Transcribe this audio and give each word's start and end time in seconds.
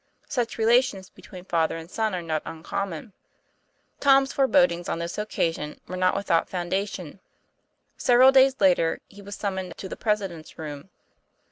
Such 0.27 0.57
relations 0.57 1.11
between 1.11 1.45
father 1.45 1.77
and 1.77 1.87
son 1.87 2.15
are 2.15 2.23
not 2.23 2.41
uncommon. 2.43 3.13
Tom's 3.99 4.33
forebodings 4.33 4.89
on 4.89 4.97
this 4.97 5.19
occasion 5.19 5.79
were 5.87 5.95
not 5.95 6.15
with 6.15 6.31
out 6.31 6.49
foundation. 6.49 7.19
Several 7.97 8.31
days 8.31 8.55
later 8.59 8.99
he 9.09 9.21
was 9.21 9.35
sum 9.35 9.57
moned 9.57 9.77
to 9.77 9.87
the 9.87 9.95
President's 9.95 10.57
room. 10.57 10.89